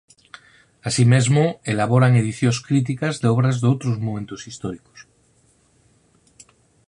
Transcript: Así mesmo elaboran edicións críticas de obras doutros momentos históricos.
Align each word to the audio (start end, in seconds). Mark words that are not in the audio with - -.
Así 0.87 1.03
mesmo 1.13 1.43
elaboran 1.73 2.13
edicións 2.21 2.57
críticas 2.67 3.15
de 3.21 3.27
obras 3.35 3.57
doutros 3.63 3.95
momentos 4.05 4.41
históricos. 4.49 4.99